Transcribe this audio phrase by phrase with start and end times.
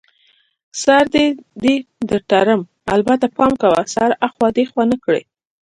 [0.83, 1.03] سر
[1.63, 1.75] دې
[2.09, 2.61] در تړم،
[2.95, 5.21] البته پام کوه چي سر اخوا دیخوا نه کړې.